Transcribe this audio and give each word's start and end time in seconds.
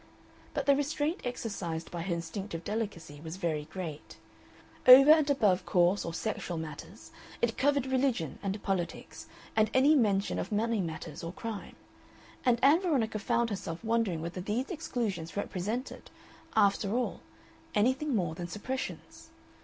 But 0.55 0.65
the 0.65 0.75
restraint 0.75 1.21
exercised 1.23 1.91
by 1.91 2.01
her 2.01 2.13
instinctive 2.15 2.63
delicacy 2.63 3.21
was 3.21 3.37
very 3.37 3.65
great; 3.65 4.17
over 4.87 5.11
and 5.11 5.29
above 5.29 5.63
coarse 5.67 6.03
or 6.05 6.11
sexual 6.11 6.57
matters 6.57 7.11
it 7.39 7.55
covered 7.55 7.85
religion 7.85 8.39
and 8.41 8.63
politics 8.63 9.27
and 9.55 9.69
any 9.75 9.93
mention 9.93 10.39
of 10.39 10.51
money 10.51 10.81
matters 10.81 11.23
or 11.23 11.31
crime, 11.31 11.75
and 12.43 12.57
Ann 12.63 12.81
Veronica 12.81 13.19
found 13.19 13.51
herself 13.51 13.83
wondering 13.83 14.23
whether 14.23 14.41
these 14.41 14.71
exclusions 14.71 15.37
represented, 15.37 16.09
after 16.55 16.95
all, 16.95 17.21
anything 17.75 18.15
more 18.15 18.33
than 18.33 18.47
suppressions. 18.47 19.29